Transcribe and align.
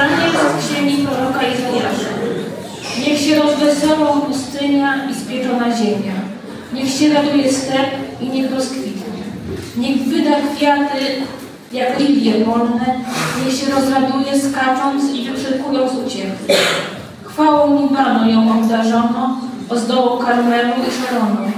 Czytanie 0.00 0.30
z 0.60 0.66
księgi 0.66 1.06
proroka 1.06 1.40
Izajasza. 1.42 2.10
Niech 3.06 3.20
się 3.20 3.42
rozweselą 3.42 4.20
pustynia 4.20 5.10
i 5.10 5.14
spieczona 5.14 5.76
ziemia. 5.76 6.12
Niech 6.72 6.90
się 6.90 7.14
raduje 7.14 7.52
step 7.52 7.90
i 8.20 8.28
niech 8.28 8.50
rozkwitnie. 8.52 9.22
Niech 9.76 10.02
wyda 10.02 10.30
kwiaty 10.56 11.04
jak 11.72 11.98
lilie 11.98 12.44
polne. 12.44 13.00
Niech 13.44 13.54
się 13.54 13.70
rozraduje 13.70 14.40
skacząc 14.40 15.14
i 15.14 15.30
wykrzykując 15.30 15.92
uciechy. 16.06 16.54
Chwałą 17.24 17.82
Libanu 17.82 18.30
ją 18.30 18.60
obdarzono, 18.60 19.40
ozdołą 19.68 20.18
Karmelu 20.18 20.72
i 20.88 21.06
Szaronu. 21.06 21.52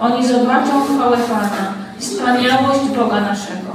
Oni 0.00 0.28
zobaczą 0.28 0.84
chwałę 0.84 1.16
Pana, 1.16 1.72
wspaniałość 1.98 2.80
Boga 2.96 3.20
naszego. 3.20 3.67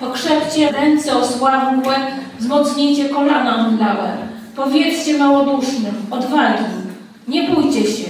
Pokrzepcie 0.00 0.72
ręce 0.72 1.16
osłabłe, 1.16 1.94
wzmocnijcie 2.38 3.08
kolana 3.08 3.66
omdlałe. 3.66 4.16
Powiedzcie 4.56 5.18
małodusznym, 5.18 5.94
odwagi, 6.10 6.64
nie 7.28 7.50
bójcie 7.50 7.82
się. 7.82 8.08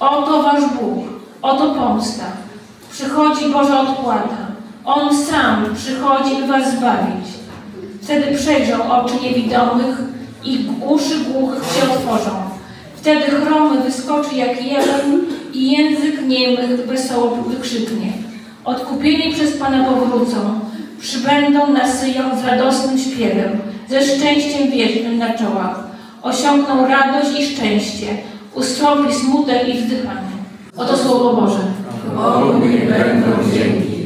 Oto 0.00 0.42
wasz 0.42 0.60
Bóg, 0.60 1.04
oto 1.42 1.74
pomsta. 1.74 2.24
Przychodzi 2.92 3.48
Boża 3.52 3.80
odpłata. 3.80 4.50
On 4.84 5.16
sam 5.16 5.74
przychodzi, 5.74 6.36
by 6.40 6.46
was 6.46 6.72
zbawić. 6.72 7.26
Wtedy 8.02 8.36
przejrzą 8.36 8.92
oczy 8.92 9.14
niewidomych 9.22 9.98
i 10.44 10.68
uszy 10.86 11.18
głuchych 11.18 11.64
się 11.64 11.92
otworzą. 11.92 12.30
Wtedy 12.96 13.22
chromy 13.22 13.80
wyskoczy 13.80 14.34
jak 14.34 14.64
jeleń 14.64 15.20
i 15.52 15.70
język 15.70 16.26
niemych 16.26 16.86
wesoło 16.86 17.36
wykrzyknie. 17.36 18.12
Odkupieni 18.64 19.34
przez 19.34 19.56
Pana 19.56 19.84
powrócą, 19.84 20.60
przybędą 21.00 21.72
na 21.72 21.92
Syjon 21.92 22.40
z 22.40 22.44
radosnym 22.44 22.98
śpiewem, 22.98 23.58
ze 23.88 24.02
szczęściem 24.02 24.70
wiecznym 24.70 25.18
na 25.18 25.38
czołach. 25.38 25.80
Osiągną 26.22 26.88
radość 26.88 27.40
i 27.40 27.46
szczęście, 27.46 28.06
ustąpi 28.54 29.14
smutek 29.14 29.68
i 29.68 29.72
wzdychanie. 29.72 30.30
Oto 30.76 30.96
Słowo 30.96 31.40
Boże. 31.40 31.58
Przybądź, 32.00 33.99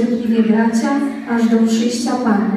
cierpliwie 0.00 0.42
bracia, 0.42 0.90
aż 1.30 1.48
do 1.48 1.58
przyjścia 1.66 2.10
Pana. 2.10 2.50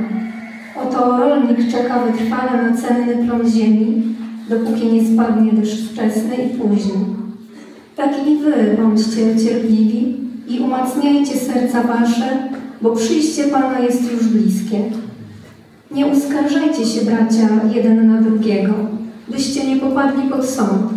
Oto 0.83 1.17
rolnik 1.17 1.71
czeka 1.71 1.99
wytrwale 1.99 2.63
na 2.63 2.77
cenny 2.77 3.25
plon 3.25 3.49
ziemi, 3.49 4.15
dopóki 4.49 4.87
nie 4.87 5.13
spadnie 5.13 5.53
deszcz 5.53 5.77
wczesny 5.77 6.35
i 6.35 6.57
późny. 6.57 7.05
Tak 7.95 8.27
i 8.27 8.37
wy 8.37 8.77
bądźcie 8.81 9.45
cierpliwi 9.45 10.17
i 10.47 10.59
umacniajcie 10.59 11.37
serca 11.37 11.83
wasze, 11.83 12.49
bo 12.81 12.95
przyjście 12.95 13.43
Pana 13.43 13.79
jest 13.79 14.11
już 14.11 14.23
bliskie. 14.23 14.79
Nie 15.91 16.05
uskarżajcie 16.05 16.85
się, 16.85 17.05
bracia, 17.05 17.49
jeden 17.73 18.07
na 18.07 18.21
drugiego, 18.21 18.73
byście 19.27 19.67
nie 19.67 19.75
popadli 19.75 20.29
pod 20.29 20.45
sąd. 20.45 20.91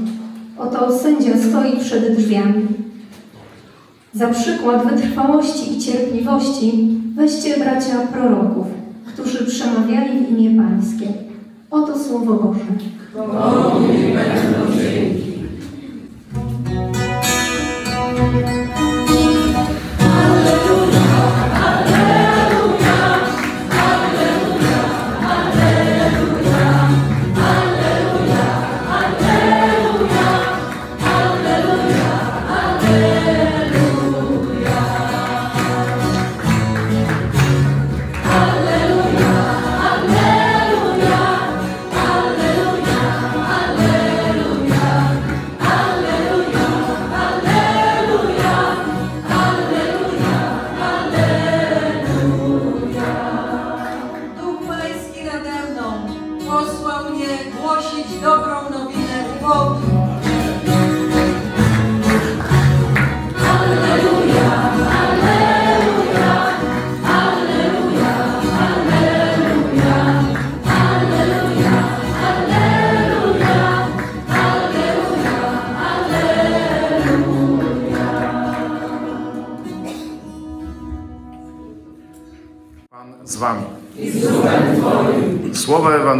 Oto 0.59 0.99
sędzia 0.99 1.33
stoi 1.51 1.81
przed 1.81 2.17
drzwiami. 2.17 2.86
Za 4.17 4.29
przykład 4.29 4.95
wytrwałości 4.95 5.77
i 5.77 5.81
cierpliwości 5.81 6.89
weźcie 7.17 7.65
bracia 7.65 7.99
proroków, 8.13 8.67
którzy 9.07 9.47
przemawiali 9.47 10.27
w 10.27 10.31
imię 10.31 10.63
Pańskie. 10.63 11.07
Oto 11.71 11.99
Słowo 11.99 12.35
Boże. 12.35 12.61
Duch 13.15 13.27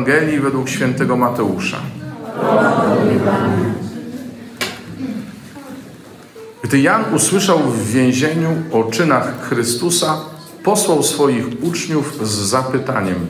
Ewangelii 0.07 0.41
według 0.41 0.69
świętego 0.69 1.17
Mateusza. 1.17 1.77
Gdy 6.65 6.81
Jan 6.81 7.15
usłyszał 7.15 7.59
w 7.59 7.91
więzieniu 7.91 8.49
o 8.73 8.85
czynach 8.85 9.49
Chrystusa, 9.49 10.21
posłał 10.63 11.03
swoich 11.03 11.47
uczniów 11.63 12.19
z 12.23 12.31
zapytaniem: 12.31 13.27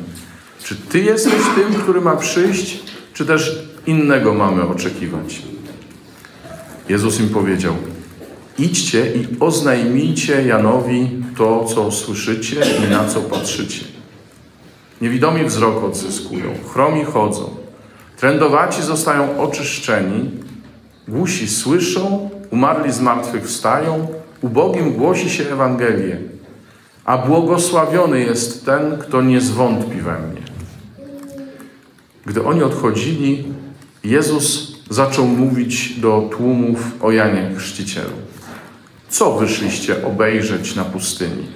Czy 0.62 0.76
ty 0.76 1.00
jesteś 1.00 1.42
tym, 1.54 1.74
który 1.74 2.00
ma 2.00 2.16
przyjść, 2.16 2.80
czy 3.14 3.26
też 3.26 3.58
innego 3.86 4.34
mamy 4.34 4.62
oczekiwać? 4.62 5.42
Jezus 6.88 7.20
im 7.20 7.28
powiedział: 7.28 7.74
Idźcie 8.58 9.12
i 9.14 9.26
oznajmijcie 9.40 10.46
Janowi 10.46 11.22
to, 11.38 11.64
co 11.64 11.92
słyszycie 11.92 12.56
i 12.86 12.90
na 12.90 13.04
co 13.04 13.20
patrzycie. 13.20 13.95
Niewidomi 15.00 15.44
wzrok 15.44 15.84
odzyskują, 15.84 16.54
chromi 16.72 17.04
chodzą, 17.04 17.50
trędowaci 18.16 18.82
zostają 18.82 19.40
oczyszczeni, 19.40 20.30
głusi 21.08 21.48
słyszą, 21.48 22.30
umarli 22.50 22.92
z 22.92 23.00
martwych 23.00 23.44
wstają, 23.44 24.08
ubogim 24.42 24.92
głosi 24.92 25.30
się 25.30 25.48
Ewangelię, 25.52 26.18
a 27.04 27.18
błogosławiony 27.18 28.20
jest 28.20 28.66
ten, 28.66 28.98
kto 28.98 29.22
nie 29.22 29.40
zwątpi 29.40 30.00
we 30.00 30.18
mnie. 30.18 30.42
Gdy 32.26 32.44
oni 32.44 32.62
odchodzili, 32.62 33.44
Jezus 34.04 34.76
zaczął 34.90 35.26
mówić 35.26 36.00
do 36.00 36.30
tłumów 36.36 36.78
o 37.00 37.10
Janie 37.10 37.50
Chrzcicielu. 37.56 38.16
Co 39.08 39.36
wyszliście 39.36 40.06
obejrzeć 40.06 40.74
na 40.74 40.84
pustyni? 40.84 41.46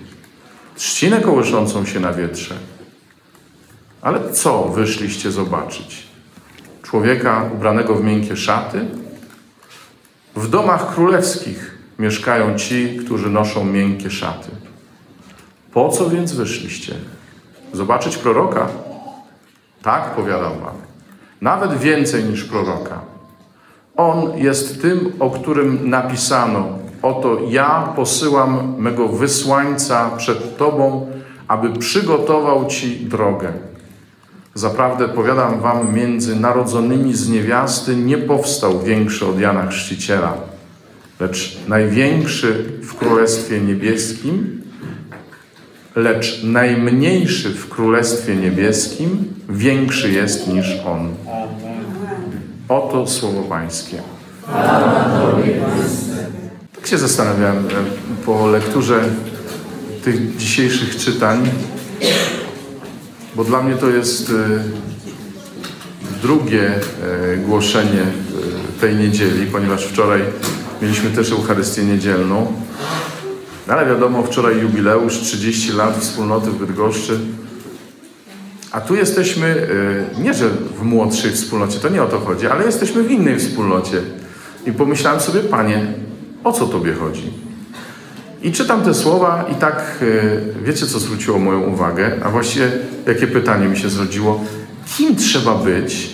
Trzcinę 0.77 1.21
kołyszącą 1.21 1.87
się 1.87 2.01
na 2.01 2.13
wietrze. 2.13 2.55
Ale 4.03 4.33
co 4.33 4.65
wyszliście 4.65 5.31
zobaczyć? 5.31 6.07
Człowieka 6.83 7.51
ubranego 7.55 7.95
w 7.95 8.05
miękkie 8.05 8.37
szaty? 8.37 8.87
W 10.37 10.49
domach 10.49 10.95
królewskich 10.95 11.79
mieszkają 11.99 12.59
ci, 12.59 12.97
którzy 13.05 13.31
noszą 13.31 13.65
miękkie 13.65 14.11
szaty. 14.11 14.51
Po 15.73 15.89
co 15.89 16.11
więc 16.11 16.33
wyszliście? 16.33 16.95
Zobaczyć 17.73 18.17
proroka? 18.17 18.69
Tak, 19.83 20.15
powiadam 20.15 20.61
wam. 20.61 20.75
Nawet 21.41 21.79
więcej 21.79 22.25
niż 22.25 22.45
proroka. 22.45 23.01
On 23.97 24.39
jest 24.39 24.83
tym, 24.83 25.13
o 25.21 25.31
którym 25.31 25.91
napisano: 25.91 26.69
Oto 27.03 27.39
ja 27.49 27.93
posyłam 27.97 28.75
mego 28.79 29.09
wysłańca 29.09 30.11
przed 30.17 30.57
tobą, 30.57 31.13
aby 31.49 31.79
przygotował 31.79 32.67
ci 32.67 32.97
drogę. 32.97 33.53
Zaprawdę 34.61 35.09
powiadam 35.09 35.61
wam, 35.61 35.95
między 35.95 36.37
narodzonymi 36.37 37.15
z 37.15 37.29
niewiasty 37.29 37.97
nie 37.97 38.19
powstał 38.19 38.81
większy 38.83 39.27
od 39.27 39.41
Jana 39.41 39.67
Chrzciciela, 39.67 40.35
lecz 41.21 41.57
największy 41.69 42.65
w 42.83 42.95
Królestwie 42.95 43.61
Niebieskim, 43.61 44.63
lecz 45.97 46.43
najmniejszy 46.43 47.51
w 47.51 47.69
Królestwie 47.69 48.37
Niebieskim 48.37 49.25
większy 49.49 50.11
jest 50.11 50.49
niż 50.49 50.67
on. 50.87 51.15
Oto 52.69 53.07
słowo 53.07 53.43
Pańskie. 53.43 54.03
Tak 56.75 56.87
się 56.87 56.99
zastanawiałem 56.99 57.57
e, 57.57 57.71
po 58.27 58.47
lekturze 58.47 59.01
tych 60.05 60.37
dzisiejszych 60.37 60.97
czytań, 60.97 61.51
bo 63.35 63.45
dla 63.45 63.63
mnie 63.63 63.75
to 63.75 63.89
jest 63.89 64.31
e, 64.31 64.63
drugie 66.23 66.75
e, 66.75 67.37
głoszenie 67.37 68.03
e, 68.03 68.81
tej 68.81 68.97
niedzieli, 68.97 69.47
ponieważ 69.47 69.85
wczoraj 69.85 70.21
mieliśmy 70.83 71.11
też 71.11 71.33
Eucharystię 71.33 71.85
Niedzielną. 71.85 72.53
No 73.69 73.75
Ale 73.75 73.87
wiadomo, 73.87 74.23
wczoraj 74.23 74.61
jubileusz, 74.61 75.19
30 75.19 75.73
lat 75.73 75.99
wspólnoty 75.99 76.51
w 76.51 76.59
Bydgoszczy. 76.59 77.19
A 78.73 78.81
tu 78.81 78.95
jesteśmy, 78.95 79.69
nie 80.19 80.35
że 80.35 80.51
w 80.51 80.83
młodszej 80.83 81.33
wspólnocie, 81.33 81.79
to 81.79 81.89
nie 81.89 82.03
o 82.03 82.07
to 82.07 82.21
chodzi, 82.21 82.47
ale 82.47 82.65
jesteśmy 82.65 83.03
w 83.03 83.11
innej 83.11 83.39
wspólnocie. 83.39 84.03
I 84.67 84.73
pomyślałem 84.73 85.21
sobie, 85.21 85.41
Panie, 85.41 85.87
o 86.45 86.53
co 86.53 86.67
Tobie 86.67 86.95
chodzi? 86.95 87.50
I 88.43 88.53
czytam 88.53 88.83
te 88.83 88.95
słowa 88.95 89.45
i 89.53 89.55
tak, 89.55 89.99
e, 90.03 90.65
wiecie 90.65 90.87
co 90.87 90.99
zwróciło 90.99 91.39
moją 91.39 91.61
uwagę, 91.61 92.13
a 92.25 92.31
właściwie 92.31 92.71
jakie 93.07 93.27
pytanie 93.27 93.69
mi 93.69 93.79
się 93.79 93.89
zrodziło. 93.89 94.45
Kim 94.97 95.17
trzeba 95.17 95.55
być, 95.55 96.11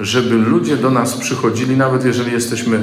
żeby 0.00 0.34
ludzie 0.34 0.76
do 0.76 0.90
nas 0.90 1.14
przychodzili, 1.14 1.76
nawet 1.76 2.04
jeżeli 2.04 2.32
jesteśmy 2.32 2.80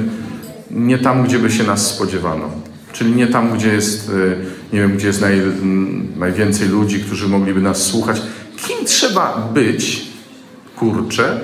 nie 0.70 0.98
tam, 0.98 1.24
gdzie 1.24 1.38
by 1.38 1.50
się 1.50 1.64
nas 1.64 1.86
spodziewano? 1.86 2.50
Czyli 2.92 3.12
nie 3.12 3.26
tam, 3.26 3.58
gdzie 3.58 3.68
jest, 3.68 4.10
e, 4.10 4.74
nie 4.74 4.80
wiem, 4.80 4.96
gdzie 4.96 5.06
jest 5.06 5.20
naj, 5.20 5.38
m, 5.38 6.08
najwięcej 6.16 6.68
ludzi, 6.68 7.00
którzy 7.00 7.28
mogliby 7.28 7.60
nas 7.60 7.82
słuchać. 7.82 8.22
Kim 8.66 8.86
trzeba 8.86 9.50
być, 9.54 10.06
kurczę, 10.76 11.40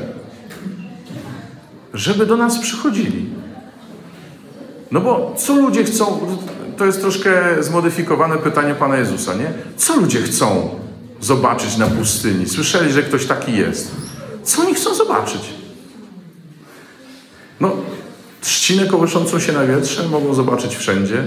żeby 1.95 2.27
do 2.27 2.37
nas 2.37 2.59
przychodzili? 2.59 3.27
No 4.91 5.01
bo 5.01 5.35
co 5.39 5.55
ludzie 5.55 5.85
chcą, 5.85 6.21
to 6.76 6.87
jest 6.87 7.00
troszkę 7.00 7.62
zmodyfikowane 7.62 8.38
pytanie 8.38 8.75
Pana 8.75 8.97
Jezusa, 8.97 9.35
nie? 9.35 9.53
Co 9.76 9.97
ludzie 9.97 10.23
chcą 10.23 10.69
zobaczyć 11.21 11.76
na 11.76 11.87
pustyni? 11.87 12.49
Słyszeli, 12.49 12.93
że 12.93 13.03
ktoś 13.03 13.26
taki 13.26 13.56
jest. 13.56 13.91
Co 14.43 14.62
oni 14.62 14.75
chcą 14.75 14.94
zobaczyć? 14.94 15.43
No, 17.61 17.76
trzcinę 18.41 18.87
kołyszącą 18.87 19.41
się 19.41 19.53
na 19.53 19.67
wietrze 19.67 20.09
mogą 20.09 20.35
zobaczyć 20.35 20.76
wszędzie. 20.76 21.26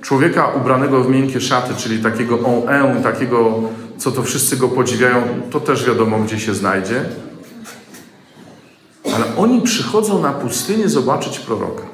Człowieka 0.00 0.46
ubranego 0.46 1.04
w 1.04 1.10
miękkie 1.10 1.40
szaty, 1.40 1.74
czyli 1.76 2.02
takiego 2.02 2.38
on 2.38 2.68
en, 2.68 3.02
takiego, 3.02 3.62
co 3.98 4.12
to 4.12 4.22
wszyscy 4.22 4.56
go 4.56 4.68
podziwiają, 4.68 5.22
to 5.50 5.60
też 5.60 5.84
wiadomo, 5.84 6.18
gdzie 6.18 6.40
się 6.40 6.54
znajdzie. 6.54 7.04
Ale 9.14 9.36
oni 9.36 9.60
przychodzą 9.60 10.22
na 10.22 10.32
pustynię 10.32 10.88
zobaczyć 10.88 11.38
proroka. 11.38 11.91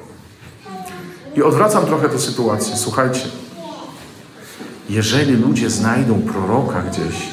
I 1.39 1.43
odwracam 1.43 1.85
trochę 1.85 2.09
tę 2.09 2.19
sytuację. 2.19 2.77
Słuchajcie, 2.77 3.21
jeżeli 4.89 5.35
ludzie 5.35 5.69
znajdą 5.69 6.21
proroka 6.21 6.81
gdzieś, 6.81 7.29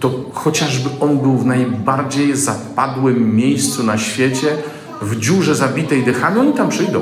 to 0.00 0.10
chociażby 0.32 0.90
on 1.00 1.18
był 1.18 1.38
w 1.38 1.46
najbardziej 1.46 2.36
zapadłym 2.36 3.36
miejscu 3.36 3.82
na 3.82 3.98
świecie, 3.98 4.48
w 5.02 5.16
dziurze 5.16 5.54
zabitej 5.54 6.04
dechami, 6.04 6.38
oni 6.38 6.52
tam 6.52 6.68
przyjdą. 6.68 7.00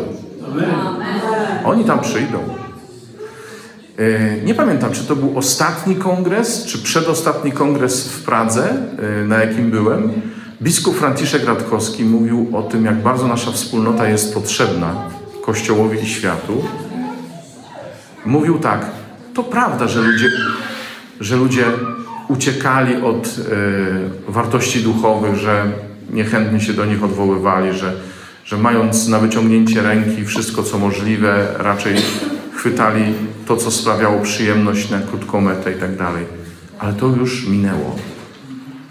Oni 1.65 1.85
tam 1.85 2.01
przyjdą. 2.01 2.39
E, 3.99 4.41
Nie 4.45 4.55
pamiętam, 4.55 4.93
czy 4.93 5.05
to 5.05 5.17
był 5.17 5.39
ostatni 5.39 5.97
kongres, 5.97 6.65
czy 6.65 6.79
przedostatni 6.79 7.53
kongres 7.53 8.09
w 8.09 8.25
Pradze, 8.25 8.77
e, 9.23 9.27
na 9.27 9.39
jakim 9.39 9.71
byłem. 9.71 10.13
Biskup 10.63 10.97
Franciszek 10.97 11.45
Radkowski 11.45 12.05
mówił 12.05 12.49
o 12.53 12.63
tym, 12.63 12.85
jak 12.85 13.03
bardzo 13.03 13.27
nasza 13.27 13.53
wspólnota 13.53 14.09
jest 14.09 14.35
potrzebna 14.35 15.14
Kościołowi 15.45 15.99
i 16.03 16.07
światu. 16.07 16.65
Mówił 18.27 18.59
tak, 18.59 18.91
to 19.35 19.43
prawda, 19.43 19.89
że 19.89 20.01
ludzie, 20.01 20.31
że 21.21 21.37
ludzie 21.37 21.65
uciekali 22.29 23.03
od 23.03 23.27
e, 23.27 24.33
wartości 24.33 24.83
duchowych, 24.83 25.37
że 25.37 25.73
niechętnie 26.11 26.61
się 26.61 26.73
do 26.73 26.85
nich 26.85 27.05
odwoływali, 27.05 27.79
że, 27.79 27.93
że 28.45 28.57
mając 28.57 29.09
na 29.09 29.19
wyciągnięcie 29.19 29.83
ręki 29.83 30.25
wszystko, 30.25 30.63
co 30.63 30.79
możliwe, 30.79 31.47
raczej 31.59 31.97
chwytali 32.55 33.05
to, 33.47 33.57
co 33.57 33.71
sprawiało 33.71 34.21
przyjemność 34.21 34.91
na 34.91 35.01
krótką 35.01 35.41
metę 35.41 35.73
i 35.73 35.77
tak 35.81 35.97
dalej. 35.97 36.25
Ale 36.79 36.93
to 36.93 37.07
już 37.07 37.47
minęło. 37.47 37.97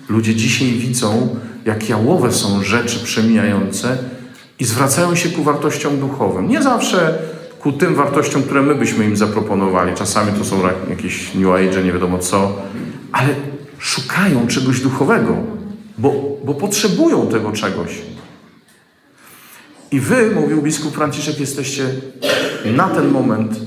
Ludzie 0.09 0.35
dzisiaj 0.35 0.67
widzą, 0.67 1.35
jak 1.65 1.89
jałowe 1.89 2.31
są 2.31 2.63
rzeczy 2.63 2.99
przemijające 3.03 3.97
i 4.59 4.65
zwracają 4.65 5.15
się 5.15 5.29
ku 5.29 5.43
wartościom 5.43 5.99
duchowym. 5.99 6.47
Nie 6.47 6.61
zawsze 6.61 7.19
ku 7.59 7.71
tym 7.71 7.95
wartościom, 7.95 8.43
które 8.43 8.61
my 8.61 8.75
byśmy 8.75 9.05
im 9.05 9.17
zaproponowali. 9.17 9.95
Czasami 9.95 10.31
to 10.39 10.45
są 10.45 10.59
jakieś 10.89 11.35
New 11.35 11.49
Age, 11.49 11.83
nie 11.83 11.93
wiadomo 11.93 12.19
co, 12.19 12.55
ale 13.11 13.27
szukają 13.79 14.47
czegoś 14.47 14.81
duchowego, 14.81 15.37
bo, 15.97 16.13
bo 16.45 16.53
potrzebują 16.53 17.27
tego 17.27 17.51
czegoś. 17.51 18.01
I 19.91 19.99
wy, 19.99 20.31
mówił 20.35 20.61
biskup 20.61 20.95
Franciszek, 20.95 21.39
jesteście 21.39 21.83
na 22.65 22.89
ten 22.89 23.11
moment 23.11 23.51
y, 23.53 23.57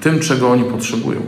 tym, 0.00 0.20
czego 0.20 0.50
oni 0.50 0.64
potrzebują. 0.64 1.20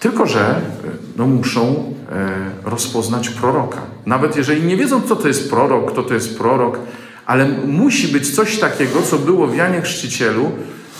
Tylko, 0.00 0.26
że 0.26 0.60
y, 0.84 0.88
no, 1.16 1.26
muszą 1.26 1.94
e, 2.12 2.70
rozpoznać 2.70 3.28
proroka. 3.28 3.93
Nawet 4.06 4.36
jeżeli 4.36 4.62
nie 4.62 4.76
wiedzą, 4.76 5.02
co 5.02 5.16
to 5.16 5.28
jest 5.28 5.50
prorok, 5.50 5.92
kto 5.92 6.02
to 6.02 6.14
jest 6.14 6.38
prorok, 6.38 6.78
ale 7.26 7.48
musi 7.66 8.08
być 8.08 8.34
coś 8.34 8.58
takiego, 8.58 9.02
co 9.02 9.18
było 9.18 9.46
w 9.46 9.56
Janie 9.56 9.80
Chrzcicielu 9.82 10.50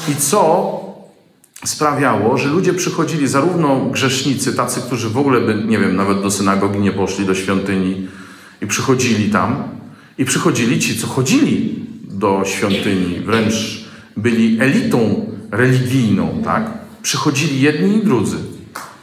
i 0.09 0.17
co 0.17 0.81
sprawiało, 1.65 2.39
że 2.39 2.49
ludzie 2.49 2.75
przychodzili, 2.75 3.29
zarówno 3.29 3.77
grzesznicy, 3.77 4.55
tacy, 4.55 4.81
którzy 4.81 5.09
w 5.09 5.19
ogóle 5.19 5.41
by, 5.41 5.55
nie 5.55 5.79
wiem, 5.79 5.97
nawet 5.97 6.23
do 6.23 6.31
synagogi 6.31 6.79
nie 6.79 6.93
poszli, 6.93 7.27
do 7.27 7.35
świątyni 7.35 8.09
i 8.61 8.67
przychodzili 8.67 9.31
tam, 9.31 9.65
I 10.19 10.25
przychodzili 10.25 10.79
ci, 10.79 10.99
co 10.99 11.07
chodzili 11.07 11.87
do 12.03 12.43
świątyni, 12.45 13.21
wręcz 13.21 13.85
byli 14.17 14.61
elitą 14.61 15.27
religijną, 15.51 16.41
tak? 16.45 16.71
Przychodzili 17.03 17.61
jedni 17.61 17.97
i 17.97 18.05
drudzy. 18.05 18.37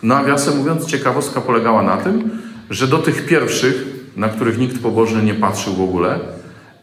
Nawiasem 0.04 0.58
mówiąc, 0.58 0.86
ciekawostka 0.86 1.42
polegała 1.42 1.84
na 1.84 1.98
tym, 1.98 2.41
że 2.72 2.88
do 2.88 2.98
tych 2.98 3.26
pierwszych, 3.26 3.86
na 4.16 4.30
których 4.30 4.58
nikt 4.58 4.82
pobożny 4.82 5.24
nie 5.24 5.34
patrzył 5.34 5.74
w 5.74 5.82
ogóle, 5.82 6.20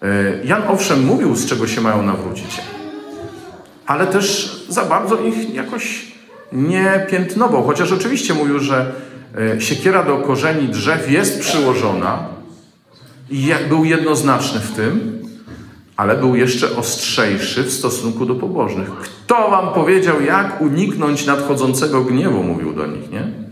e, 0.02 0.45
Jan 0.45 0.62
owszem 0.68 1.04
mówił, 1.04 1.37
z 1.37 1.47
czego 1.47 1.66
się 1.66 1.80
mają 1.80 2.02
nawrócić, 2.02 2.61
ale 3.87 4.07
też 4.07 4.57
za 4.68 4.85
bardzo 4.85 5.21
ich 5.21 5.54
jakoś 5.54 6.12
nie 6.52 7.07
piętnował. 7.11 7.64
Chociaż 7.64 7.92
oczywiście 7.92 8.35
mówił, 8.35 8.59
że 8.59 8.92
e, 9.57 9.61
siekiera 9.61 10.04
do 10.04 10.16
korzeni 10.16 10.68
drzew 10.68 11.11
jest 11.11 11.40
przyłożona 11.40 12.28
i 13.30 13.50
był 13.68 13.85
jednoznaczny 13.85 14.61
w 14.61 14.73
tym, 14.73 15.23
ale 15.97 16.16
był 16.16 16.37
jeszcze 16.37 16.76
ostrzejszy 16.76 17.62
w 17.62 17.73
stosunku 17.73 18.26
do 18.26 18.35
pobożnych. 18.35 18.90
Kto 18.90 19.50
wam 19.50 19.75
powiedział, 19.75 20.21
jak 20.21 20.61
uniknąć 20.61 21.26
nadchodzącego 21.26 22.04
gniewu, 22.04 22.42
mówił 22.42 22.73
do 22.73 22.87
nich, 22.87 23.11
nie? 23.11 23.48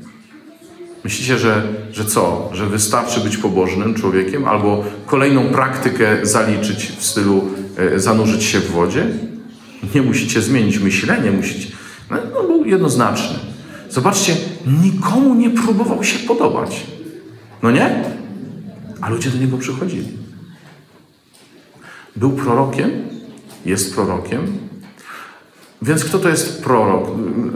Myślicie, 1.07 1.39
że, 1.39 1.63
że 1.93 2.05
co? 2.05 2.51
Że 2.53 2.67
wystarczy 2.67 3.21
być 3.21 3.37
pobożnym 3.37 3.95
człowiekiem 3.95 4.45
albo 4.45 4.85
kolejną 5.07 5.49
praktykę 5.49 6.27
zaliczyć 6.27 6.93
w 6.99 7.05
stylu 7.05 7.45
e, 7.77 8.01
zanurzyć 8.01 8.45
się 8.45 8.61
w 8.61 8.71
wodzie? 8.71 9.07
Nie 9.95 10.03
musicie 10.03 10.43
zmienić 10.43 10.79
myślenie, 10.79 11.31
musicie. 11.31 11.69
No, 12.11 12.17
no, 12.35 12.43
był 12.43 12.65
jednoznaczny. 12.65 13.39
Zobaczcie, 13.91 14.37
nikomu 14.83 15.35
nie 15.35 15.51
próbował 15.51 16.05
się 16.05 16.19
podobać. 16.19 16.87
No 17.63 17.71
nie? 17.71 18.05
A 19.01 19.11
ludzie 19.11 19.31
do 19.31 19.39
niego 19.39 19.59
przychodzili. 19.59 20.09
Był 22.17 22.31
prorokiem, 22.31 22.91
jest 23.67 23.95
prorokiem. 23.95 24.59
Więc 25.87 26.05
kto 26.05 26.19
to 26.19 26.29
jest 26.29 26.65
prorok? 26.65 27.09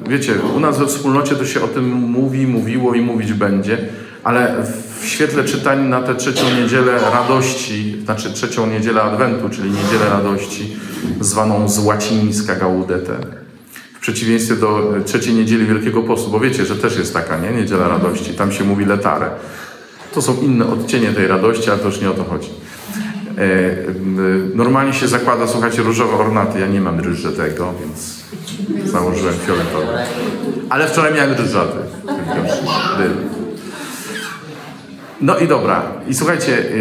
Wiecie, 0.08 0.34
u 0.56 0.60
nas 0.60 0.78
we 0.78 0.86
wspólnocie 0.86 1.36
to 1.36 1.46
się 1.46 1.62
o 1.62 1.68
tym 1.68 1.90
mówi, 1.92 2.46
mówiło 2.46 2.94
i 2.94 3.00
mówić 3.00 3.32
będzie, 3.32 3.78
ale 4.24 4.64
w 5.00 5.06
świetle 5.06 5.44
czytań 5.44 5.88
na 5.88 6.02
tę 6.02 6.14
trzecią 6.14 6.44
niedzielę 6.62 7.00
radości, 7.12 7.96
znaczy 8.04 8.32
trzecią 8.32 8.66
niedzielę 8.66 9.02
Adwentu, 9.02 9.48
czyli 9.48 9.70
niedzielę 9.70 10.10
radości, 10.10 10.76
zwaną 11.20 11.68
z 11.68 11.78
łacińska 11.78 12.56
gaudete, 12.56 13.16
w 13.94 14.00
przeciwieństwie 14.00 14.56
do 14.56 14.94
trzeciej 15.04 15.34
niedzieli 15.34 15.66
Wielkiego 15.66 16.02
Postu, 16.02 16.30
bo 16.30 16.40
wiecie, 16.40 16.66
że 16.66 16.76
też 16.76 16.98
jest 16.98 17.14
taka, 17.14 17.38
nie? 17.38 17.50
Niedziela 17.50 17.88
radości, 17.88 18.34
tam 18.34 18.52
się 18.52 18.64
mówi 18.64 18.84
letare. 18.84 19.30
To 20.14 20.22
są 20.22 20.36
inne 20.42 20.66
odcienie 20.66 21.08
tej 21.12 21.26
radości, 21.26 21.70
ale 21.70 21.78
to 21.78 21.86
już 21.86 22.00
nie 22.00 22.10
o 22.10 22.14
to 22.14 22.24
chodzi. 22.24 22.48
E, 23.38 23.42
e, 23.42 23.86
Normalnie 24.54 24.92
się 24.92 25.08
zakłada, 25.08 25.46
słuchajcie, 25.46 25.82
różowe 25.82 26.16
ornaty. 26.16 26.60
Ja 26.60 26.66
nie 26.66 26.80
mam 26.80 27.00
ryżowego, 27.00 27.74
więc 27.80 28.19
założyłem 28.84 29.34
fioletowy. 29.34 29.86
Ale 30.68 30.86
wczoraj 30.86 31.14
miałem 31.14 31.32
ryżowy. 31.32 31.80
No 35.20 35.38
i 35.38 35.48
dobra. 35.48 35.92
I 36.08 36.14
słuchajcie, 36.14 36.58
e, 36.58 36.72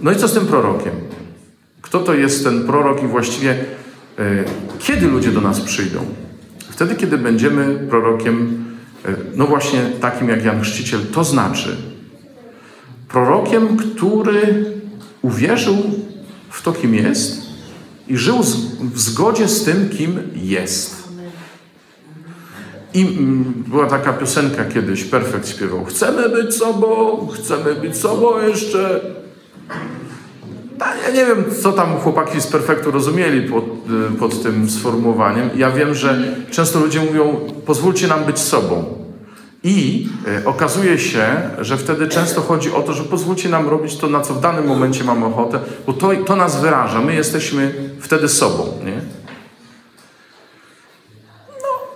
no 0.00 0.12
i 0.12 0.16
co 0.16 0.28
z 0.28 0.32
tym 0.32 0.46
prorokiem? 0.46 0.92
Kto 1.82 2.00
to 2.00 2.14
jest 2.14 2.44
ten 2.44 2.64
prorok 2.64 3.02
i 3.02 3.06
właściwie 3.06 3.50
e, 3.50 4.44
kiedy 4.78 5.06
ludzie 5.06 5.32
do 5.32 5.40
nas 5.40 5.60
przyjdą? 5.60 6.00
Wtedy, 6.70 6.94
kiedy 6.94 7.18
będziemy 7.18 7.74
prorokiem, 7.74 8.64
e, 9.04 9.14
no 9.36 9.46
właśnie 9.46 9.80
takim 10.00 10.28
jak 10.28 10.44
Jan 10.44 10.60
Chrzciciel, 10.60 11.00
to 11.12 11.24
znaczy 11.24 11.76
prorokiem, 13.08 13.76
który 13.76 14.64
uwierzył 15.22 15.76
w 16.50 16.62
to, 16.62 16.72
kim 16.72 16.94
jest 16.94 17.35
i 18.08 18.16
żył 18.16 18.42
w 18.94 19.00
zgodzie 19.00 19.48
z 19.48 19.64
tym, 19.64 19.88
kim 19.88 20.20
jest. 20.34 21.06
I 22.94 23.00
mm, 23.00 23.64
była 23.66 23.86
taka 23.86 24.12
piosenka 24.12 24.64
kiedyś, 24.64 25.04
Perfekt 25.04 25.48
śpiewał 25.48 25.84
Chcemy 25.84 26.28
być 26.28 26.54
sobą, 26.54 27.26
chcemy 27.34 27.74
być 27.74 27.96
sobą 27.96 28.46
jeszcze. 28.46 29.00
Ja 30.78 31.10
nie 31.12 31.26
wiem, 31.26 31.44
co 31.62 31.72
tam 31.72 31.96
chłopaki 31.96 32.40
z 32.40 32.46
Perfektu 32.46 32.90
rozumieli 32.90 33.48
pod, 33.48 33.64
y, 33.64 34.18
pod 34.18 34.42
tym 34.42 34.70
sformułowaniem. 34.70 35.50
Ja 35.56 35.70
wiem, 35.70 35.94
że 35.94 36.36
często 36.50 36.80
ludzie 36.80 37.00
mówią, 37.00 37.40
pozwólcie 37.66 38.08
nam 38.08 38.24
być 38.24 38.38
sobą. 38.38 38.95
I 39.66 40.08
e, 40.26 40.44
okazuje 40.44 40.98
się, 40.98 41.50
że 41.58 41.76
wtedy 41.76 42.08
często 42.08 42.40
chodzi 42.40 42.72
o 42.72 42.82
to, 42.82 42.92
że 42.92 43.04
pozwólcie 43.04 43.48
nam 43.48 43.68
robić 43.68 43.96
to, 43.96 44.06
na 44.06 44.20
co 44.20 44.34
w 44.34 44.40
danym 44.40 44.66
momencie 44.66 45.04
mamy 45.04 45.26
ochotę, 45.26 45.60
bo 45.86 45.92
to, 45.92 46.10
to 46.16 46.36
nas 46.36 46.60
wyraża. 46.60 47.00
My 47.00 47.14
jesteśmy 47.14 47.90
wtedy 48.00 48.28
sobą, 48.28 48.64
nie? 48.84 49.00
No. 51.48 51.86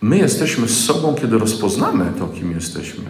My 0.00 0.18
jesteśmy 0.18 0.68
sobą, 0.68 1.14
kiedy 1.14 1.38
rozpoznamy 1.38 2.12
to, 2.18 2.28
kim 2.28 2.52
jesteśmy. 2.52 3.04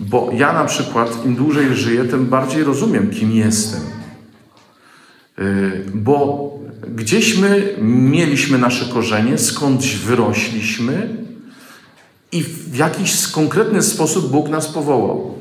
Bo 0.00 0.30
ja 0.32 0.52
na 0.52 0.64
przykład, 0.64 1.26
im 1.26 1.36
dłużej 1.36 1.74
żyję, 1.74 2.04
tym 2.04 2.26
bardziej 2.26 2.64
rozumiem, 2.64 3.10
kim 3.10 3.32
jestem. 3.32 3.80
Yy, 5.38 5.84
Bo 5.94 6.57
gdzieś 6.94 7.38
my 7.38 7.74
mieliśmy 7.82 8.58
nasze 8.58 8.92
korzenie, 8.92 9.38
skądś 9.38 9.94
wyrośliśmy 9.94 11.16
i 12.32 12.42
w 12.42 12.76
jakiś 12.76 13.26
konkretny 13.26 13.82
sposób 13.82 14.30
Bóg 14.30 14.48
nas 14.48 14.68
powołał. 14.68 15.34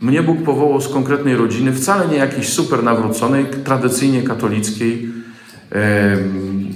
Mnie 0.00 0.22
Bóg 0.22 0.42
powołał 0.42 0.80
z 0.80 0.88
konkretnej 0.88 1.36
rodziny, 1.36 1.72
wcale 1.72 2.08
nie 2.08 2.16
jakiejś 2.16 2.48
super 2.48 2.82
nawróconej, 2.82 3.46
tradycyjnie 3.64 4.22
katolickiej, 4.22 5.08
em, 5.70 6.68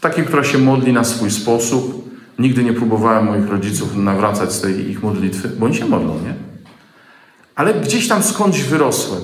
takiej, 0.00 0.24
która 0.24 0.44
się 0.44 0.58
modli 0.58 0.92
na 0.92 1.04
swój 1.04 1.30
sposób. 1.30 2.04
Nigdy 2.38 2.64
nie 2.64 2.72
próbowałem 2.72 3.26
moich 3.26 3.48
rodziców 3.48 3.96
nawracać 3.96 4.52
z 4.52 4.60
tej 4.60 4.90
ich 4.90 5.02
modlitwy, 5.02 5.48
bo 5.48 5.66
oni 5.66 5.74
się 5.74 5.86
modlą, 5.86 6.14
nie? 6.14 6.34
Ale 7.54 7.74
gdzieś 7.74 8.08
tam 8.08 8.22
skądś 8.22 8.62
wyrosłem. 8.62 9.20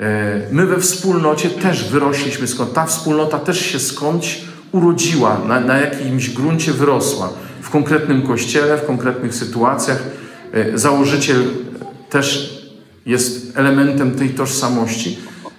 E, 0.00 0.40
My 0.52 0.66
we 0.66 0.80
wspólnocie 0.80 1.50
też 1.50 1.90
wyrośliśmy 1.90 2.46
skąd. 2.46 2.72
Ta 2.72 2.86
wspólnota 2.86 3.38
też 3.38 3.60
się 3.60 3.80
skądś 3.80 4.40
urodziła, 4.72 5.38
na, 5.48 5.60
na 5.60 5.78
jakimś 5.78 6.30
gruncie 6.30 6.72
wyrosła. 6.72 7.28
W 7.62 7.70
konkretnym 7.70 8.22
kościele, 8.22 8.76
w 8.78 8.86
konkretnych 8.86 9.34
sytuacjach. 9.34 10.02
E, 10.52 10.78
Założyciel 10.78 11.44
też 12.10 12.58
jest 13.06 13.52
elementem 13.58 14.10
tej 14.14 14.30
tożsamości. 14.30 15.18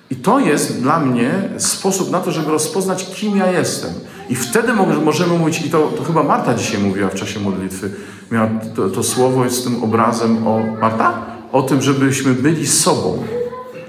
I 0.09 0.15
to 0.15 0.39
jest 0.39 0.81
dla 0.81 0.99
mnie 0.99 1.31
sposób 1.57 2.11
na 2.11 2.19
to, 2.19 2.31
żeby 2.31 2.51
rozpoznać, 2.51 3.05
kim 3.15 3.37
ja 3.37 3.51
jestem. 3.51 3.89
I 4.29 4.35
wtedy 4.35 4.73
mo- 4.73 4.85
możemy 4.85 5.37
mówić, 5.37 5.61
i 5.65 5.69
to, 5.69 5.91
to 5.97 6.03
chyba 6.03 6.23
Marta 6.23 6.53
dzisiaj 6.53 6.81
mówiła 6.81 7.09
w 7.09 7.15
czasie 7.15 7.39
modlitwy, 7.39 7.91
miała 8.31 8.49
to, 8.75 8.89
to 8.89 9.03
słowo 9.03 9.49
z 9.49 9.63
tym 9.63 9.83
obrazem 9.83 10.47
o 10.47 10.59
Marta? 10.81 11.25
O 11.51 11.61
tym, 11.61 11.81
żebyśmy 11.81 12.33
byli 12.33 12.67
sobą. 12.67 13.23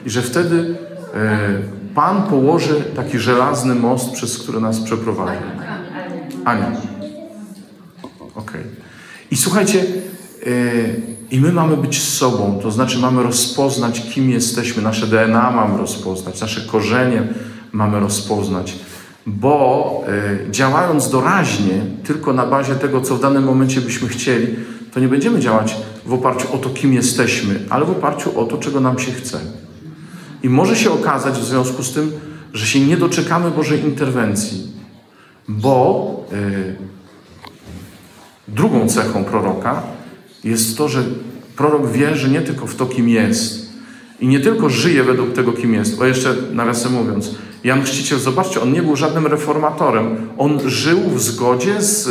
I 0.06 0.11
że 0.11 0.23
wtedy 0.23 0.76
e, 1.14 1.82
Pan 1.94 2.23
położy 2.23 2.85
taki 2.97 3.18
żelazny 3.18 3.75
most, 3.75 4.12
przez 4.12 4.38
który 4.38 4.61
nas 4.61 4.80
przeprowadzi. 4.80 5.38
Ania. 6.44 6.73
Okej. 8.35 8.62
I 9.30 9.37
słuchajcie, 9.37 9.85
e, 10.47 10.50
i 11.30 11.40
my 11.40 11.52
mamy 11.52 11.76
być 11.76 12.02
sobą, 12.02 12.59
to 12.62 12.71
znaczy 12.71 12.99
mamy 12.99 13.23
rozpoznać, 13.23 14.02
kim 14.14 14.30
jesteśmy, 14.30 14.82
nasze 14.82 15.06
DNA 15.06 15.50
mamy 15.50 15.78
rozpoznać, 15.78 16.40
nasze 16.40 16.61
korzenie 16.61 17.23
mamy 17.73 18.00
rozpoznać, 18.00 18.75
bo 19.26 20.04
e, 20.47 20.50
działając 20.50 21.11
doraźnie, 21.11 21.80
tylko 22.04 22.32
na 22.32 22.47
bazie 22.47 22.75
tego, 22.75 23.00
co 23.00 23.16
w 23.16 23.21
danym 23.21 23.44
momencie 23.44 23.80
byśmy 23.80 24.09
chcieli, 24.09 24.47
to 24.94 25.00
nie 25.00 25.09
będziemy 25.09 25.40
działać 25.40 25.76
w 26.06 26.12
oparciu 26.12 26.54
o 26.54 26.59
to, 26.59 26.71
kim 26.71 26.94
jesteśmy, 26.94 27.61
ale 27.71 27.85
w 27.85 27.90
oparciu 27.90 28.40
o 28.40 28.44
to, 28.44 28.59
czego 28.59 28.80
nam 28.80 28.99
się 28.99 29.12
chce. 29.12 29.40
I 30.42 30.49
może 30.49 30.76
się 30.76 30.90
okazać 30.90 31.38
w 31.38 31.44
związku 31.44 31.82
z 31.82 31.92
tym, 31.92 32.12
że 32.52 32.66
się 32.66 32.80
nie 32.80 32.96
doczekamy 32.96 33.50
Bożej 33.50 33.84
interwencji, 33.84 34.72
bo 35.49 36.26
y, 36.32 36.76
drugą 38.49 38.88
cechą 38.88 39.25
proroka 39.25 39.82
jest 40.44 40.78
to, 40.78 40.88
że 40.88 41.02
prorok 41.56 41.90
wierzy 41.90 42.30
nie 42.30 42.40
tylko 42.40 42.66
w 42.66 42.75
to, 42.75 42.87
kim 42.87 43.08
jest 43.08 43.72
i 44.20 44.28
nie 44.28 44.40
tylko 44.40 44.70
żyje 44.70 45.04
według 45.04 45.32
tego, 45.32 45.52
kim 45.52 45.75
jest, 45.75 45.99
bo 45.99 46.04
jeszcze 46.04 46.34
nawiasem 46.52 46.92
mówiąc, 46.92 47.34
Jan 47.64 47.82
Chrzciciel, 47.82 48.18
zobaczcie, 48.18 48.61
on 48.61 48.72
nie 48.72 48.82
był 48.82 48.96
żadnym 48.96 49.26
reformatorem, 49.26 50.28
on 50.38 50.61
żył 50.70 51.00
w 51.00 51.22
zgodzie 51.22 51.82
z, 51.82 52.06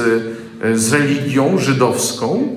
y, 0.66 0.80
z 0.80 0.94
religią 0.94 1.58
żydowską, 1.58 2.48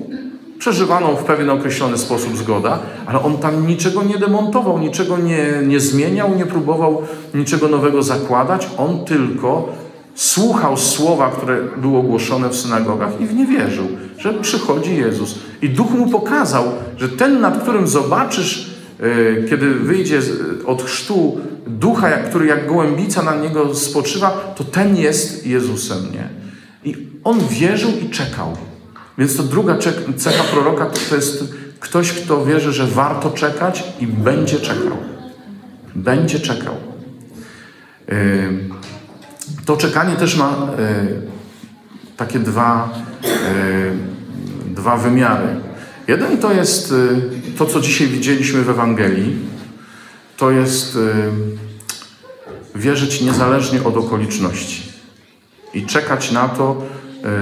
przeżywaną 0.65 1.15
w 1.15 1.23
pewien 1.23 1.49
określony 1.49 1.97
sposób 1.97 2.37
zgoda, 2.37 2.79
ale 3.05 3.21
on 3.21 3.37
tam 3.37 3.67
niczego 3.67 4.03
nie 4.03 4.17
demontował, 4.17 4.79
niczego 4.79 5.17
nie, 5.17 5.61
nie 5.63 5.79
zmieniał, 5.79 6.35
nie 6.35 6.45
próbował 6.45 7.01
niczego 7.33 7.67
nowego 7.67 8.03
zakładać. 8.03 8.69
On 8.77 9.05
tylko 9.05 9.69
słuchał 10.15 10.77
słowa, 10.77 11.31
które 11.31 11.57
było 11.77 12.01
głoszone 12.01 12.49
w 12.49 12.55
synagogach 12.55 13.21
i 13.21 13.25
w 13.25 13.33
nie 13.33 13.45
wierzył, 13.45 13.87
że 14.17 14.33
przychodzi 14.33 14.95
Jezus. 14.95 15.39
I 15.61 15.69
Duch 15.69 15.91
mu 15.91 16.09
pokazał, 16.09 16.63
że 16.97 17.09
ten, 17.09 17.41
nad 17.41 17.61
którym 17.61 17.87
zobaczysz, 17.87 18.69
e, 18.99 19.43
kiedy 19.49 19.73
wyjdzie 19.73 20.21
od 20.65 20.83
chrztu 20.83 21.37
ducha, 21.67 22.09
który 22.09 22.45
jak 22.45 22.67
gołębica 22.67 23.23
na 23.23 23.35
niego 23.35 23.75
spoczywa, 23.75 24.53
to 24.55 24.63
ten 24.63 24.97
jest 24.97 25.47
Jezusem, 25.47 25.97
nie? 26.13 26.29
I 26.91 26.95
on 27.23 27.39
wierzył 27.49 27.89
i 28.05 28.09
czekał. 28.09 28.57
Więc 29.17 29.37
to 29.37 29.43
druga 29.43 29.77
cecha 30.17 30.43
proroka 30.43 30.85
to, 30.85 30.99
to 31.09 31.15
jest 31.15 31.43
ktoś, 31.79 32.11
kto 32.11 32.45
wierzy, 32.45 32.73
że 32.73 32.87
warto 32.87 33.31
czekać 33.31 33.83
i 33.99 34.07
będzie 34.07 34.59
czekał. 34.59 34.97
Będzie 35.95 36.39
czekał. 36.39 36.75
To 39.65 39.77
czekanie 39.77 40.15
też 40.15 40.37
ma 40.37 40.51
y, 40.51 42.17
takie 42.17 42.39
dwa, 42.39 42.89
y, 43.25 44.73
dwa 44.73 44.97
wymiary. 44.97 45.47
Jeden 46.07 46.37
to 46.37 46.53
jest 46.53 46.91
y, 46.91 47.21
to, 47.57 47.65
co 47.65 47.79
dzisiaj 47.81 48.07
widzieliśmy 48.07 48.61
w 48.61 48.69
Ewangelii. 48.69 49.35
To 50.37 50.51
jest 50.51 50.97
wierzyć 52.75 53.21
niezależnie 53.21 53.83
od 53.83 53.97
okoliczności 53.97 54.91
i 55.73 55.85
czekać 55.85 56.31
na 56.31 56.49
to, 56.49 56.81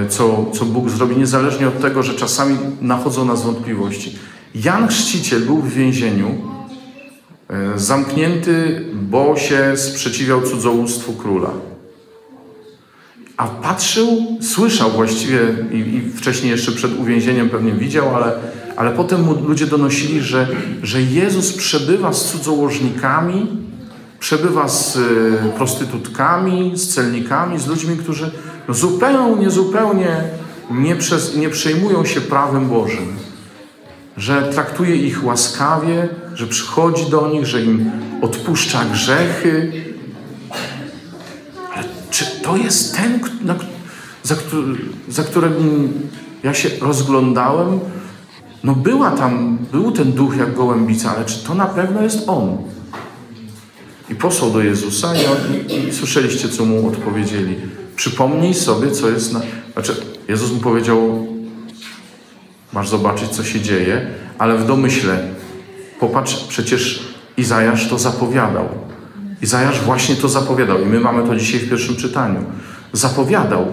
co, 0.08 0.46
co 0.52 0.64
Bóg 0.64 0.90
zrobi, 0.90 1.16
niezależnie 1.16 1.68
od 1.68 1.80
tego, 1.80 2.02
że 2.02 2.14
czasami 2.14 2.56
nachodzą 2.80 3.24
nas 3.24 3.42
wątpliwości. 3.42 4.18
Jan 4.54 4.88
Chrzciciel 4.88 5.40
był 5.40 5.56
w 5.56 5.72
więzieniu, 5.72 6.28
y, 7.76 7.78
zamknięty, 7.78 8.84
bo 8.94 9.36
się 9.36 9.72
sprzeciwiał 9.76 10.42
cudzołóstwu 10.42 11.12
króla. 11.12 11.50
A 13.36 13.46
patrzył, 13.46 14.38
słyszał 14.40 14.90
właściwie 14.90 15.40
i, 15.72 15.76
i 15.76 16.10
wcześniej 16.10 16.50
jeszcze 16.50 16.72
przed 16.72 17.00
uwięzieniem 17.00 17.50
pewnie 17.50 17.72
widział, 17.72 18.16
ale, 18.16 18.32
ale 18.76 18.90
potem 18.90 19.22
mu 19.22 19.34
ludzie 19.34 19.66
donosili, 19.66 20.20
że, 20.20 20.46
że 20.82 21.02
Jezus 21.02 21.52
przebywa 21.52 22.12
z 22.12 22.30
cudzołożnikami, 22.32 23.46
przebywa 24.20 24.68
z 24.68 24.96
y, 24.96 25.00
prostytutkami, 25.56 26.72
z 26.74 26.94
celnikami, 26.94 27.58
z 27.58 27.66
ludźmi, 27.66 27.96
którzy 27.96 28.30
zupełnie, 28.68 29.50
zupełnie 29.50 30.24
nie, 30.70 30.96
przez, 30.96 31.36
nie 31.36 31.50
przejmują 31.50 32.04
się 32.04 32.20
prawem 32.20 32.68
Bożym. 32.68 33.16
Że 34.16 34.42
traktuje 34.42 34.96
ich 34.96 35.24
łaskawie, 35.24 36.08
że 36.34 36.46
przychodzi 36.46 37.10
do 37.10 37.28
nich, 37.28 37.46
że 37.46 37.62
im 37.62 37.90
odpuszcza 38.22 38.84
grzechy, 38.84 39.72
czy 42.10 42.24
to 42.42 42.56
jest 42.56 42.96
ten, 42.96 43.20
na, 43.40 43.54
za, 44.22 44.34
za 45.08 45.22
którym 45.22 45.92
ja 46.42 46.54
się 46.54 46.70
rozglądałem? 46.80 47.80
No 48.64 48.74
była 48.74 49.10
tam, 49.10 49.58
był 49.72 49.92
ten 49.92 50.12
duch 50.12 50.36
jak 50.36 50.54
gołębica, 50.54 51.16
ale 51.16 51.24
czy 51.24 51.44
to 51.44 51.54
na 51.54 51.66
pewno 51.66 52.02
jest 52.02 52.28
on? 52.28 52.56
I 54.10 54.14
posłał 54.14 54.50
do 54.50 54.60
Jezusa 54.60 55.14
i, 55.16 55.26
on, 55.26 55.36
i, 55.68 55.88
i 55.88 55.92
słyszeliście, 55.92 56.48
co 56.48 56.64
mu 56.64 56.88
odpowiedzieli. 56.88 57.56
Przypomnij 57.96 58.54
sobie, 58.54 58.90
co 58.90 59.10
jest 59.10 59.32
na... 59.32 59.40
Znaczy, 59.72 59.96
Jezus 60.28 60.52
mu 60.52 60.60
powiedział, 60.60 61.26
masz 62.72 62.88
zobaczyć, 62.88 63.30
co 63.30 63.44
się 63.44 63.60
dzieje, 63.60 64.06
ale 64.38 64.58
w 64.58 64.66
domyśle, 64.66 65.18
popatrz, 66.00 66.44
przecież 66.48 67.14
Izajasz 67.36 67.88
to 67.88 67.98
zapowiadał. 67.98 68.68
Izajasz 69.42 69.80
właśnie 69.80 70.16
to 70.16 70.28
zapowiadał 70.28 70.82
i 70.82 70.86
my 70.86 71.00
mamy 71.00 71.28
to 71.28 71.36
dzisiaj 71.36 71.60
w 71.60 71.68
pierwszym 71.70 71.96
czytaniu. 71.96 72.44
Zapowiadał. 72.92 73.66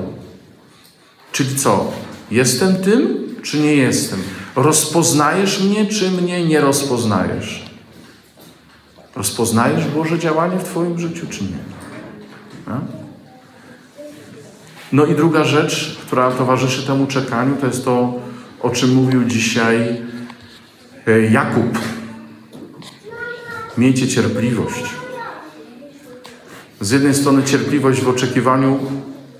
Czyli 1.31 1.55
co? 1.55 1.91
Jestem 2.31 2.75
tym, 2.75 3.17
czy 3.43 3.59
nie 3.59 3.75
jestem? 3.75 4.19
Rozpoznajesz 4.55 5.63
mnie, 5.63 5.85
czy 5.85 6.11
mnie 6.11 6.45
nie 6.45 6.61
rozpoznajesz? 6.61 7.65
Rozpoznajesz 9.15 9.87
Boże 9.87 10.19
działanie 10.19 10.57
w 10.57 10.63
Twoim 10.63 10.99
życiu, 10.99 11.27
czy 11.29 11.43
nie? 11.43 11.59
A? 12.67 13.00
No 14.91 15.05
i 15.05 15.15
druga 15.15 15.43
rzecz, 15.43 15.97
która 16.01 16.31
towarzyszy 16.31 16.87
temu 16.87 17.07
czekaniu, 17.07 17.55
to 17.61 17.67
jest 17.67 17.85
to, 17.85 18.13
o 18.61 18.69
czym 18.69 18.93
mówił 18.93 19.23
dzisiaj 19.23 20.01
e, 21.07 21.21
Jakub. 21.21 21.79
Miejcie 23.77 24.07
cierpliwość. 24.07 24.83
Z 26.81 26.91
jednej 26.91 27.13
strony 27.13 27.43
cierpliwość 27.43 28.01
w 28.01 28.09
oczekiwaniu 28.09 28.79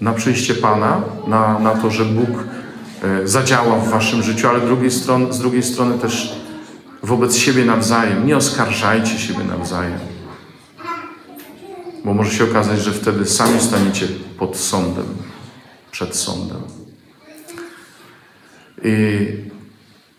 na 0.01 0.13
przyjście 0.13 0.53
Pana, 0.53 1.01
na, 1.27 1.59
na 1.59 1.75
to, 1.75 1.91
że 1.91 2.05
Bóg 2.05 2.29
e, 3.03 3.27
zadziała 3.27 3.75
w 3.75 3.89
waszym 3.89 4.23
życiu, 4.23 4.47
ale 4.47 4.59
drugiej 4.61 4.91
strony, 4.91 5.33
z 5.33 5.39
drugiej 5.39 5.63
strony 5.63 5.99
też 5.99 6.35
wobec 7.03 7.35
siebie 7.35 7.65
nawzajem. 7.65 8.27
Nie 8.27 8.37
oskarżajcie 8.37 9.19
siebie 9.19 9.43
nawzajem. 9.43 9.99
Bo 12.05 12.13
może 12.13 12.31
się 12.31 12.43
okazać, 12.43 12.79
że 12.79 12.91
wtedy 12.91 13.25
sami 13.25 13.59
staniecie 13.59 14.07
pod 14.37 14.57
sądem, 14.57 15.05
przed 15.91 16.15
sądem. 16.15 16.61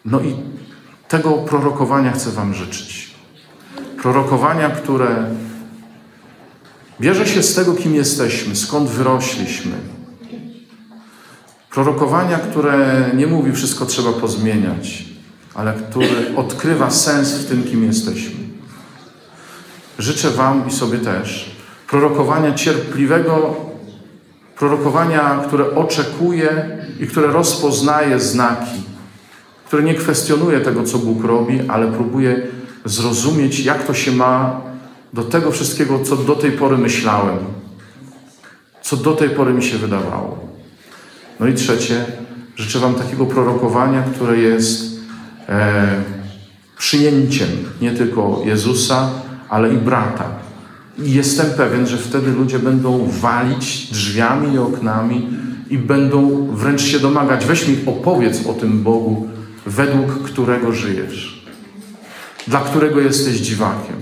No 0.04 0.20
i 0.20 0.34
tego 1.08 1.30
prorokowania 1.30 2.12
chcę 2.12 2.30
Wam 2.30 2.54
życzyć. 2.54 3.14
Prorokowania, 4.02 4.70
które 4.70 5.30
bierze 7.00 7.26
się 7.26 7.42
z 7.42 7.54
tego, 7.54 7.74
kim 7.74 7.94
jesteśmy, 7.94 8.56
skąd 8.56 8.90
wyrośliśmy. 8.90 9.72
Prorokowania, 11.70 12.38
które 12.38 13.10
nie 13.14 13.26
mówi, 13.26 13.52
wszystko 13.52 13.86
trzeba 13.86 14.12
pozmieniać, 14.12 15.04
ale 15.54 15.74
które 15.74 16.36
odkrywa 16.36 16.90
sens 16.90 17.32
w 17.32 17.48
tym, 17.48 17.64
kim 17.64 17.84
jesteśmy. 17.84 18.42
Życzę 19.98 20.30
Wam 20.30 20.68
i 20.68 20.72
sobie 20.72 20.98
też 20.98 21.56
prorokowania 21.88 22.54
cierpliwego, 22.54 23.56
prorokowania, 24.62 25.42
które 25.46 25.74
oczekuje 25.74 26.78
i 27.00 27.06
które 27.06 27.26
rozpoznaje 27.26 28.20
znaki, 28.20 28.82
które 29.66 29.82
nie 29.82 29.94
kwestionuje 29.94 30.60
tego, 30.60 30.84
co 30.84 30.98
Bóg 30.98 31.24
robi, 31.24 31.60
ale 31.68 31.92
próbuje 31.92 32.46
zrozumieć, 32.84 33.60
jak 33.60 33.86
to 33.86 33.94
się 33.94 34.12
ma 34.12 34.60
do 35.12 35.24
tego 35.24 35.50
wszystkiego, 35.50 35.98
co 36.04 36.16
do 36.16 36.36
tej 36.36 36.52
pory 36.52 36.78
myślałem, 36.78 37.38
co 38.82 38.96
do 38.96 39.12
tej 39.12 39.30
pory 39.30 39.54
mi 39.54 39.62
się 39.62 39.78
wydawało. 39.78 40.38
No 41.40 41.46
i 41.46 41.54
trzecie, 41.54 42.04
życzę 42.56 42.78
Wam 42.78 42.94
takiego 42.94 43.26
prorokowania, 43.26 44.02
które 44.14 44.38
jest 44.38 45.00
e, 45.48 45.86
przyjęciem 46.78 47.48
nie 47.80 47.90
tylko 47.90 48.42
Jezusa, 48.44 49.10
ale 49.48 49.74
i 49.74 49.76
brata. 49.76 50.41
Jestem 50.98 51.46
pewien, 51.56 51.86
że 51.86 51.98
wtedy 51.98 52.32
ludzie 52.32 52.58
będą 52.58 53.08
walić 53.20 53.88
drzwiami 53.92 54.54
i 54.54 54.58
oknami 54.58 55.28
i 55.70 55.78
będą 55.78 56.46
wręcz 56.46 56.82
się 56.82 56.98
domagać. 56.98 57.46
Weź 57.46 57.68
mi 57.68 57.76
opowiedz 57.86 58.46
o 58.46 58.52
tym 58.52 58.82
Bogu, 58.82 59.28
według 59.66 60.22
którego 60.22 60.72
żyjesz, 60.72 61.46
dla 62.48 62.60
którego 62.60 63.00
jesteś 63.00 63.36
dziwakiem. 63.36 63.96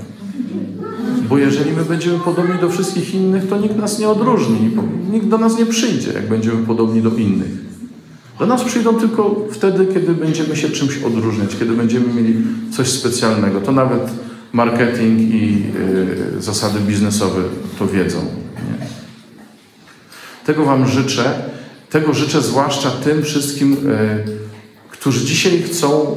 Bo 1.29 1.39
jeżeli 1.39 1.73
my 1.73 1.85
będziemy 1.85 2.19
podobni 2.19 2.61
do 2.61 2.71
wszystkich 2.71 3.15
innych, 3.15 3.49
to 3.49 3.59
nikt 3.59 3.77
nas 3.77 3.99
nie 3.99 4.09
odróżni, 4.09 4.71
nikt 5.13 5.27
do 5.27 5.39
nas 5.39 5.59
nie 5.59 5.67
przyjdzie, 5.67 6.13
jak 6.13 6.29
będziemy 6.29 6.67
podobni 6.67 7.03
do 7.03 7.11
innych. 7.11 7.71
Do 8.39 8.47
nas 8.47 8.65
przyjdą 8.65 8.95
tylko 8.95 9.37
wtedy, 9.51 9.87
kiedy 9.95 10.15
będziemy 10.15 10.57
się 10.57 10.69
czymś 10.69 11.03
odróżniać, 11.03 11.57
kiedy 11.59 11.73
będziemy 11.73 12.15
mieli 12.15 12.37
coś 12.73 12.89
specjalnego. 12.89 13.61
To 13.61 13.73
nawet 13.73 14.11
marketing 14.53 15.21
i 15.21 15.65
y, 16.37 16.43
zasady 16.43 16.81
biznesowe 16.81 17.43
to 17.79 17.87
wiedzą. 17.87 18.19
Nie? 18.19 18.87
Tego 20.47 20.65
Wam 20.65 20.89
życzę. 20.89 21.35
Tego 21.91 22.15
życzę 22.15 22.43
zwłaszcza 22.43 22.91
tym 22.91 23.23
wszystkim, 23.23 23.73
y, 23.73 24.25
którzy 24.91 25.25
dzisiaj 25.25 25.63
chcą 25.63 26.17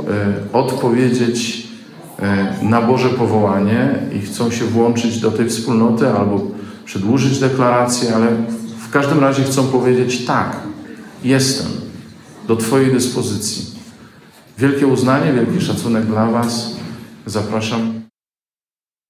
y, 0.50 0.54
odpowiedzieć 0.54 1.64
na 2.62 2.82
Boże 2.82 3.10
powołanie 3.10 3.96
i 4.14 4.22
chcą 4.22 4.52
się 4.52 4.66
włączyć 4.66 5.20
do 5.20 5.32
tej 5.32 5.50
wspólnoty 5.50 6.08
albo 6.08 6.48
przedłużyć 6.86 7.40
deklarację, 7.40 8.16
ale 8.16 8.28
w 8.88 8.90
każdym 8.92 9.20
razie 9.20 9.44
chcą 9.44 9.68
powiedzieć 9.68 10.26
tak, 10.26 10.58
jestem 11.24 11.68
do 12.48 12.56
Twojej 12.56 12.92
dyspozycji. 12.92 13.66
Wielkie 14.58 14.88
uznanie, 14.88 15.34
wielki 15.34 15.66
szacunek 15.66 16.06
dla 16.06 16.26
Was. 16.26 16.76
Zapraszam. 17.26 18.03